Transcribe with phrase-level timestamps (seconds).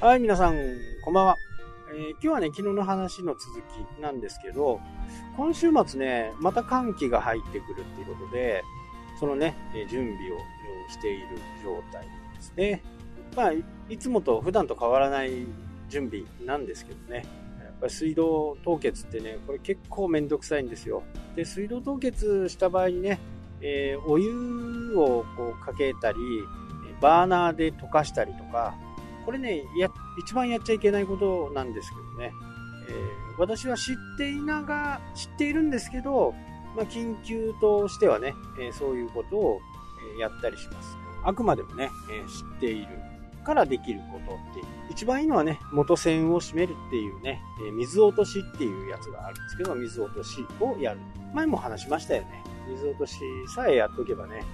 [0.00, 0.56] はい、皆さん、
[1.02, 1.36] こんばんは。
[1.94, 4.80] えー今日はね、昨日の話の続きなんですけど、
[5.36, 8.64] 今週末ね、また寒気が入ってくるっていうことで、
[9.18, 10.38] そのね、え準備を
[10.88, 11.26] している
[11.62, 12.82] 状態ですね。
[13.36, 15.46] まあ、いつもと普段と変わらない
[15.90, 17.26] 準備なんですけどね。
[17.62, 21.02] やっぱり水道凍結ってね、これ結構めんどくさいんですよ。
[21.36, 23.20] で、水道凍結した場合にね、
[23.60, 26.18] えーお湯をこうかけたり、
[27.02, 28.74] バーナーで溶かしたりとか、
[29.24, 32.32] これね、や、一番やっちゃいけないことなんですけどね。
[32.88, 36.34] えー私は知っていなが、知っているんですけど、
[36.76, 39.60] まあ、緊急としてはね、えーそういうことを、
[40.18, 40.96] やったりします。
[41.24, 42.88] あくまでもね、え知っている
[43.44, 44.66] からできることっていう。
[44.90, 51.00] 一番いいのはね、元栓を閉めるっていうね、え水落としっていうやつがあるんですけど、水落としをやる。
[51.34, 52.42] 前も話しましたよね。
[52.68, 53.18] 水落とし
[53.54, 54.44] さえやっとけばね、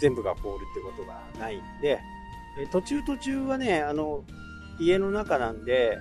[0.00, 1.98] 全部が凍るってことがないんで、
[2.58, 4.24] え途中途中はね、あの、
[4.78, 5.98] 家の中なんで、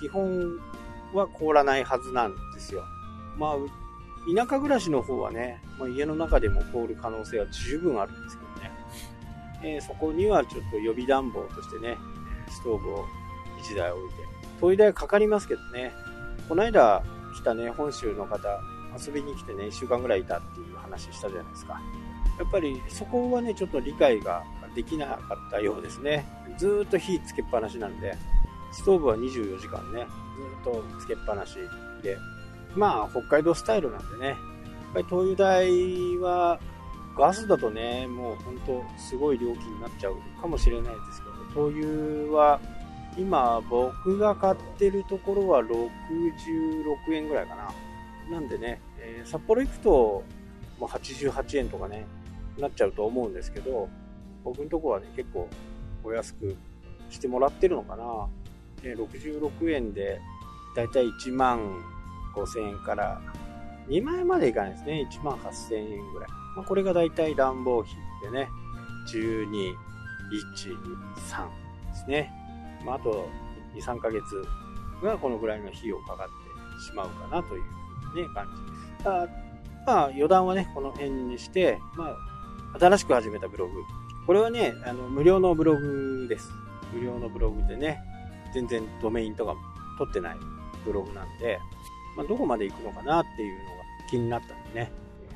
[0.00, 0.58] 基本
[1.14, 2.82] は凍らないはずなんですよ。
[3.38, 3.56] まあ、
[4.34, 8.72] 田舎暮らしの方はね、まあ、家の中でも凍る可能性は十分あるんですけどね。
[9.62, 11.96] えーそこにはちょっと予備暖房としてね、
[12.48, 13.04] ストーブを
[13.62, 14.14] 1台置いて、
[14.60, 15.92] 灯油代かかりますけどね、
[16.48, 17.02] この間
[17.36, 18.38] 来たね、本州の方、
[18.98, 21.80] 遊びに来てね、1週間ぐらいいたっていう話したじゃないですか。
[22.38, 24.42] やっぱりそこはね、ちょっと理解が
[24.74, 25.18] できなか
[25.48, 26.26] ったようですね。
[26.58, 28.16] ずっと火つけっぱなしなんで、
[28.72, 30.06] ストーブは24時間ね、
[30.64, 31.56] ずっとつけっぱなし
[32.02, 32.16] で、
[32.74, 34.36] まあ、北海道スタイルなんでね、やっ
[34.94, 36.60] ぱり灯油代は、
[37.16, 42.60] ガスだとね、もう本当すごい料金になっちゃうかもしれないですけど、灯油は、
[43.18, 47.72] 今僕が買ってるところは66円ぐらいかな。
[48.30, 50.24] なんでね、えー札幌行くと、
[50.78, 52.06] もう88円とかね、
[52.58, 53.88] なっちゃうと思うんですけど、
[54.44, 55.48] 僕のとこはね、結構
[56.04, 56.56] お安く
[57.10, 58.28] してもらってるのかな。
[58.82, 60.20] ね、66円で、
[60.74, 61.82] だいたい1万
[62.34, 63.20] 5000円から
[63.88, 65.08] 2万円までいかないですね。
[65.10, 66.28] 1万8000円ぐらい。
[66.56, 67.92] まあ、これがだいたい暖房費
[68.22, 68.48] でね、
[69.12, 69.74] 12、1、
[71.16, 71.48] 3
[71.88, 72.32] ですね。
[72.84, 73.28] まあ、あと
[73.74, 74.22] 2、3ヶ月
[75.02, 76.26] がこのぐらいの費用かかっ
[76.78, 77.62] てしまうかなという、
[78.16, 79.08] ね、感じです。
[79.08, 79.26] あ
[79.86, 82.10] まあ、余談はね、この辺にして、ま
[82.74, 83.82] あ、新しく始めたブログ。
[84.30, 86.52] これはね、あの、無料のブログです。
[86.94, 88.00] 無料のブログでね、
[88.54, 89.60] 全然ドメインとかも
[89.98, 90.36] 取ってない
[90.84, 91.58] ブログなんで、
[92.16, 93.70] まあ、どこまで行くのかなっていうのが
[94.08, 94.92] 気になったんでね、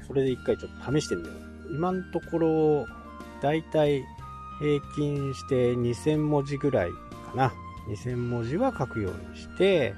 [0.07, 1.75] それで一回ちょっと試してみよう。
[1.75, 2.87] 今のところ、
[3.43, 4.05] だいたい
[4.61, 6.97] 平均して2000文字ぐらいか
[7.35, 7.53] な。
[7.89, 9.93] 2000文字は書くようにして、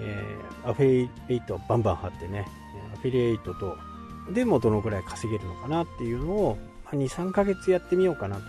[0.00, 2.48] えーアフィリエイトをバンバン貼ってね、
[2.92, 3.78] アフィリエイトと、
[4.32, 6.58] でもどのぐらい稼げるのかなっていうのを、
[6.96, 8.42] 2、3ヶ月やってみようかなと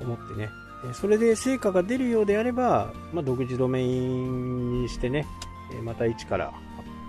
[0.00, 0.50] 思ってね、
[0.92, 5.26] それで成果が出るようであれば、まあ、独自ドメインにしてね、
[5.82, 6.52] また一から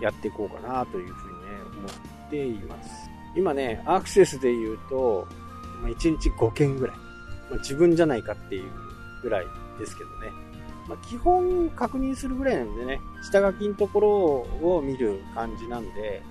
[0.02, 1.46] やっていこうかなというふうにね、
[1.80, 1.88] 思
[2.28, 3.10] っています。
[3.36, 5.28] 今ね、アクセスで言うと、
[5.82, 6.96] まあ、1日5件ぐらい。
[7.50, 8.72] まあ、自分じゃないかっていう
[9.22, 9.46] ぐらい
[9.78, 10.32] ですけどね。
[10.88, 14.10] ま、基本確認するぐらいなんでね、下書きのところ
[14.70, 16.22] を見る感じなんで、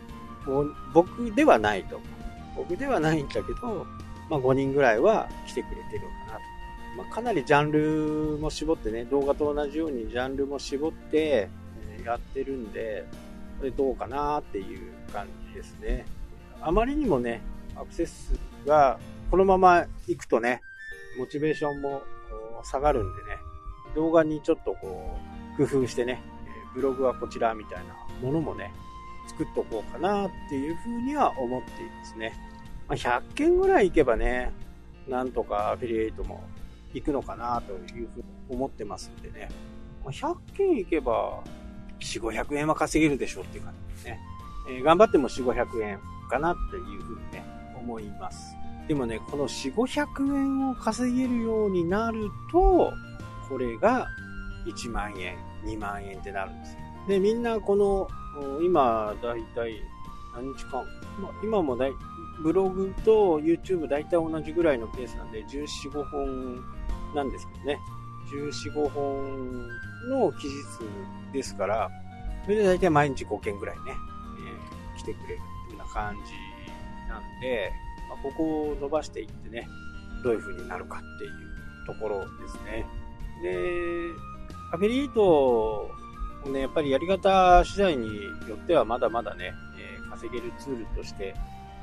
[0.47, 2.01] もう僕ではないと。
[2.57, 3.87] 僕ではないんだけど、
[4.31, 6.41] まあ、5人ぐらいは来てくれてるのかなと。
[6.97, 11.49] まあ、かなりジャンルも絞ってね、動画と同じようにジャンルも絞って
[12.05, 13.05] やってるんで、
[13.59, 16.07] これどうかなっていう感じですね。
[16.61, 17.41] あまりにもね、
[17.77, 18.99] アクセス数が
[19.31, 20.63] このまま行くとね、
[21.19, 22.03] モチベーションも
[22.63, 23.39] 下がるんでね、
[23.95, 25.19] 動画にちょっとこ
[25.59, 26.23] う、工夫してね、
[26.75, 28.73] ブログはこちらみたいなものもね、
[29.29, 32.35] 作っとこうかなっていうふうには思っていますね。
[32.89, 34.53] まあ、100件ぐらい行けばね、
[35.09, 36.43] なんとかアフィリエイトも
[36.93, 39.49] 行くのかなというふうに思ってますんでね。
[40.05, 41.43] まあ、100件行けば、
[42.01, 44.21] 4、500円は稼げるでしょうっていう感じですね。
[44.69, 47.45] えー頑張っても4、500円かなっていうふうにね、
[47.77, 48.57] 思います。
[48.89, 52.93] でもね、この4、500円を稼げるようになると、
[53.49, 54.07] これが
[54.67, 56.79] 1万円、2万円ってなるんですよ。
[57.09, 58.09] で、みんなこの、
[58.63, 59.81] 今、だいたい
[60.35, 60.85] 何日間、
[61.43, 61.93] 今もだい
[62.43, 66.65] ブログと YouTube 大体同じぐらいのペースなんで、14、5本
[67.15, 67.79] なんですけどね。
[68.33, 69.69] 14、5本
[70.09, 70.81] の記事数
[71.33, 71.91] ですから、
[72.45, 76.33] それで大体毎日5件ぐらいね、えー来てくれるっていうような感じ
[77.09, 77.73] なんで、
[78.09, 79.67] まあ、ここを伸ばしていってね、
[80.23, 82.87] どういう風になるかっていうところですね。
[83.43, 84.11] で、
[84.73, 85.91] アフィリエイトを
[86.47, 88.07] ね、やっぱりやり方次第に
[88.49, 91.35] よってはまだまだね、えー稼げるツールとして、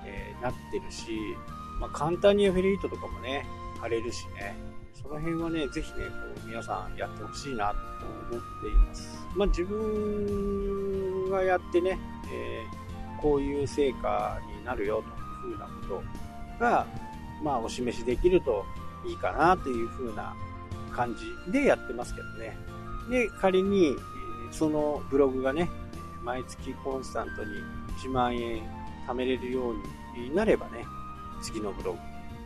[0.06, 1.38] えーなってるし、
[1.80, 3.46] まあ、簡単にアフィリエイトとかもね、
[3.80, 4.56] 貼れるしね、
[4.94, 9.28] その辺はね、ぜひね、こう皆さんやってほしいなと思っています。
[9.36, 11.98] まあ、自分がやってね、
[12.34, 15.04] えー、こういう成果になるよ
[15.42, 16.04] というふうなこと
[16.60, 16.88] が、
[17.44, 18.66] まあ、お示しできると
[19.08, 20.36] いいかなというふうな
[20.92, 21.16] 感
[21.46, 22.58] じでやってますけどね。
[23.10, 23.96] で、仮に、
[24.52, 25.70] そのブログがね、
[26.24, 27.52] 毎月コンスタントに
[27.98, 29.76] 1万円貯めれるよう
[30.18, 30.86] になればね、
[31.42, 31.98] 次のブロ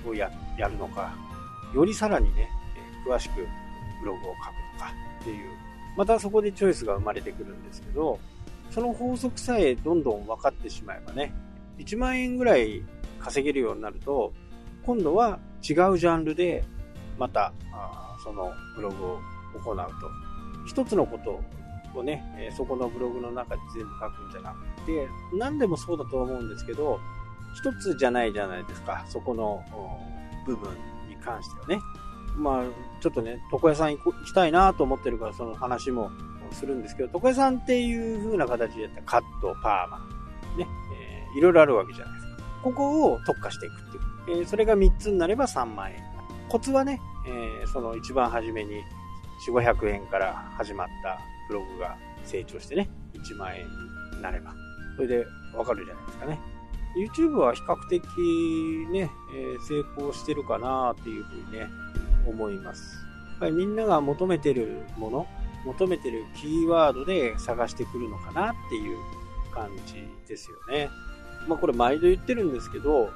[0.04, 1.14] グをややるのか、
[1.74, 2.50] よりさらにね、
[3.06, 3.48] 詳しく
[4.02, 5.50] ブログを書くのかっていう、
[5.98, 8.20] またそこでチョイスが生まれてくるんですけど、
[8.72, 11.34] その法則さえどんどん分かってしまえばね、
[11.78, 12.82] 1万円ぐらい
[13.20, 14.34] 稼げるようになると、
[14.86, 16.64] 今度は違うジャンルで
[17.18, 17.54] また
[18.24, 19.20] そのブログを
[19.64, 19.86] 行うと。
[20.66, 21.40] 一つのこと
[22.00, 27.00] をね、そこのブログの中で全部書くんじゃなくて、何でもそうだと思うんですけど、
[27.56, 29.64] 一つじゃないじゃないですか、そこの
[30.46, 30.70] 部分
[31.08, 31.80] に関してはね。
[32.38, 32.64] まあ、
[33.02, 36.12] ちょっとね、床屋さん行きたいなと思ってるから、その話も
[36.52, 40.00] するんですけど、床屋さんっていう風な形でやったらカット、パーマ、
[40.58, 42.44] ね、えー、いろいろあるわけじゃないですか。
[42.64, 44.40] ここを特化していくっていう。
[44.40, 46.04] えー、それが3つになれば3万円。
[46.50, 48.84] コツはね、えー、その一番初めに
[49.48, 53.66] 4、500円から始まったブログが成長してね、1万円
[54.16, 54.54] になれば、
[54.96, 55.26] それで
[55.56, 56.40] わかるじゃないですかね。
[56.96, 58.02] YouTube は比較的
[58.92, 61.68] ね、え、成功してるかなっていうふうにね、
[62.28, 63.06] 思います。
[63.32, 65.28] やっぱりみんなが求めてるもの、
[65.66, 68.98] 求めてるキーワードで探してくるのかなっていう
[69.54, 70.90] 感じですよね。
[71.48, 73.10] まあこれ毎度言ってるんですけど、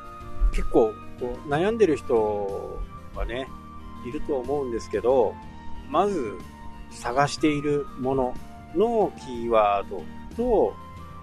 [0.51, 2.79] 結構こう悩んでる人
[3.15, 3.47] はね、
[4.05, 5.33] いると思うんですけど、
[5.89, 6.33] まず
[6.91, 8.33] 探しているもの
[8.75, 10.03] のキーワード
[10.35, 10.73] と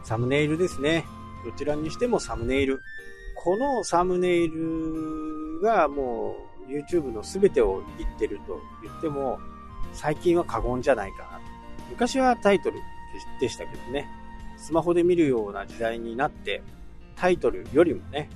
[0.05, 1.05] サムネイルですね。
[1.45, 2.81] どちらにしてもサムネイル。
[3.35, 6.37] このサムネイルがも
[6.69, 9.39] う YouTube の全てを言ってると言っても
[9.93, 11.45] 最近は過言じゃないかなと。
[11.91, 12.79] 昔はタイトル
[13.41, 14.09] でしたけどね。
[14.57, 16.63] スマホで見るような時代になって
[17.15, 18.29] タイトルよりもね、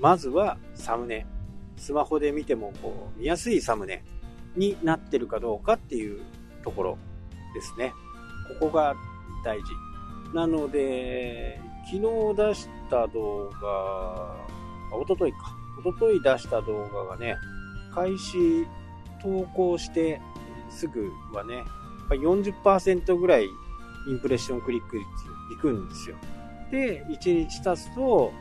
[0.00, 1.26] まずはサムネ。
[1.76, 4.04] スマホで見てもこう見やすいサムネ
[4.56, 6.22] になってるかどうかっていう
[6.64, 6.98] ところ
[7.54, 7.92] ですね。
[8.60, 8.94] ここが
[9.44, 9.64] 大事。
[10.34, 11.96] なので、昨
[12.32, 13.58] 日出した動画、
[14.92, 15.38] あ、おとといか。
[15.78, 17.36] おととい出した動画がね、
[17.92, 18.66] 開始
[19.22, 20.20] 投稿して
[20.70, 21.66] すぐはね、やっ
[22.08, 23.46] ぱ40%ぐらい
[24.08, 25.08] インプレッションクリック率
[25.52, 26.16] いくんですよ。
[26.70, 28.32] で、1日経つと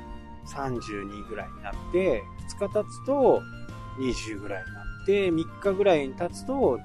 [0.47, 2.23] 32ぐらいになって、
[2.59, 3.41] 2日経つと
[3.99, 6.79] 20ぐらいになって、3日ぐらいに経つと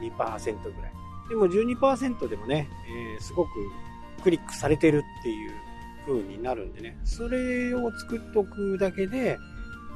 [0.00, 0.92] 12%ぐらい。
[1.28, 3.50] でも12%でもね、えー、すごく
[4.22, 5.52] クリックされてるっていう
[6.06, 9.38] 風になるんでね、それを作っとくだけで、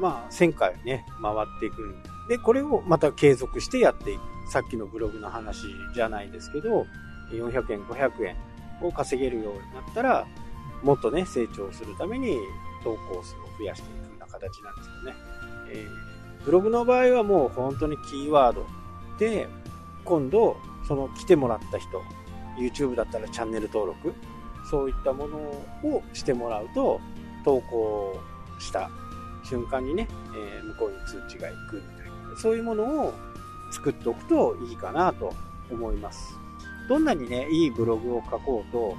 [0.01, 1.95] まあ、1000回ね、回っていくん
[2.29, 4.35] で、これをまた継続してやっていく。
[4.47, 6.87] さっきのブログの話じゃないですけど、
[7.31, 8.37] 400円、500円
[8.83, 10.27] を稼げるようになったら、
[10.83, 12.39] もっとね、成長するために
[12.83, 15.15] 投稿数を増やしていくような形なんですけどね。
[15.71, 18.67] えー、ブログの場合はもう本当にキーワード
[19.19, 19.49] で、
[20.05, 20.57] 今度、
[20.87, 22.03] その来てもらった人、
[22.59, 24.15] YouTube だったらチャンネル登録、
[24.71, 27.01] そういったものをしてもらうと、
[27.45, 28.19] 投稿
[28.59, 28.91] した
[29.45, 33.15] 瞬間にね、えー、向こうに通知が行くみたいな、そういうものを
[33.73, 35.35] 作っておくといいかなと
[35.71, 36.35] 思います。
[36.89, 38.97] どんなにね、いいブログを書こうと、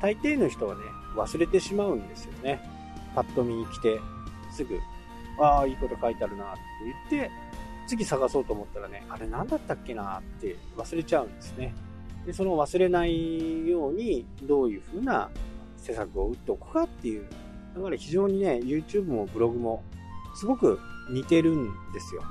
[0.00, 0.80] 大抵の人はね、
[1.16, 2.60] 忘れてしまうんですよね。
[3.14, 4.00] パッと見に来て、
[4.50, 4.78] すぐ、
[5.40, 6.60] ああ、いいこと書いてあるなって
[7.10, 7.30] 言って、
[7.86, 11.74] 次探そうと思ったらね、あれ何だったっけなって忘れちゃうんですね。
[12.26, 15.30] で、その忘れないように、どういう風な
[15.76, 17.26] 施策を打っておくかっていう。
[17.74, 19.82] だから非常にね、YouTube もブログも
[20.34, 20.78] すごく
[21.10, 22.22] 似てるんですよ。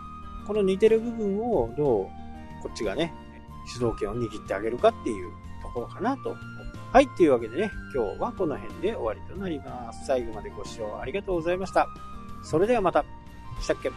[0.47, 3.13] この似てる部分をどうこっちがね、
[3.67, 5.31] 主導権を握ってあげるかっていう
[5.61, 6.35] ところかなと
[6.91, 10.05] はい、というわけでね、今日はこの辺で終わりとなります。
[10.05, 11.87] 最後までご視聴ありがとうございました。
[12.43, 13.05] それではまた。
[13.61, 13.91] したっけ？